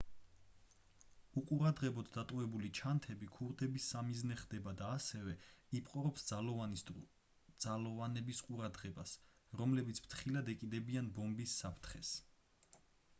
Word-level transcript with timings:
უყურადღებოდ 1.41 2.07
დატოვებული 2.15 2.71
ჩანთები 2.79 3.27
ქურდების 3.35 3.89
სამიზნე 3.93 4.37
ხდება 4.45 4.73
და 4.79 4.87
ასევე 4.95 5.35
იპყრობს 5.81 6.25
ძალოვანების 6.31 8.43
ყურადღებას 8.49 9.15
რომლებიც 9.63 10.03
ფრთხილად 10.09 10.53
ეკიდებიან 10.57 11.15
ბომბის 11.21 11.57
საფრთხეს 11.63 12.17